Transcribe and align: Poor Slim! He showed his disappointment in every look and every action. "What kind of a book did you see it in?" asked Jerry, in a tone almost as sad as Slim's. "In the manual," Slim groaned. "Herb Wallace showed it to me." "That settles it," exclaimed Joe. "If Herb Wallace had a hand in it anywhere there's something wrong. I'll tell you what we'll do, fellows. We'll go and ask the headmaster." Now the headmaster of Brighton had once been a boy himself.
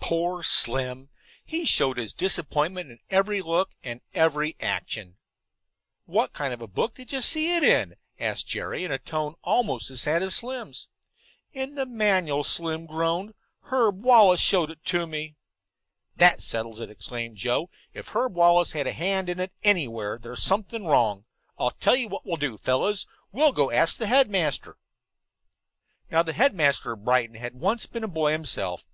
Poor 0.00 0.42
Slim! 0.42 1.10
He 1.44 1.64
showed 1.64 1.96
his 1.96 2.12
disappointment 2.12 2.90
in 2.90 2.98
every 3.08 3.40
look 3.40 3.70
and 3.84 4.00
every 4.12 4.56
action. 4.58 5.16
"What 6.06 6.32
kind 6.32 6.52
of 6.52 6.60
a 6.60 6.66
book 6.66 6.96
did 6.96 7.12
you 7.12 7.20
see 7.22 7.54
it 7.56 7.62
in?" 7.62 7.94
asked 8.18 8.48
Jerry, 8.48 8.82
in 8.82 8.90
a 8.90 8.98
tone 8.98 9.36
almost 9.44 9.90
as 9.90 10.00
sad 10.00 10.24
as 10.24 10.34
Slim's. 10.34 10.88
"In 11.52 11.76
the 11.76 11.86
manual," 11.86 12.42
Slim 12.42 12.84
groaned. 12.86 13.32
"Herb 13.60 14.02
Wallace 14.02 14.40
showed 14.40 14.72
it 14.72 14.84
to 14.86 15.06
me." 15.06 15.36
"That 16.16 16.42
settles 16.42 16.80
it," 16.80 16.90
exclaimed 16.90 17.36
Joe. 17.36 17.70
"If 17.92 18.08
Herb 18.08 18.34
Wallace 18.34 18.72
had 18.72 18.88
a 18.88 18.92
hand 18.92 19.28
in 19.28 19.38
it 19.38 19.52
anywhere 19.62 20.18
there's 20.18 20.42
something 20.42 20.84
wrong. 20.84 21.26
I'll 21.56 21.70
tell 21.78 21.94
you 21.94 22.08
what 22.08 22.26
we'll 22.26 22.38
do, 22.38 22.58
fellows. 22.58 23.06
We'll 23.30 23.52
go 23.52 23.70
and 23.70 23.78
ask 23.78 23.98
the 23.98 24.08
headmaster." 24.08 24.78
Now 26.10 26.24
the 26.24 26.32
headmaster 26.32 26.90
of 26.94 27.04
Brighton 27.04 27.36
had 27.36 27.54
once 27.54 27.86
been 27.86 28.02
a 28.02 28.08
boy 28.08 28.32
himself. 28.32 28.84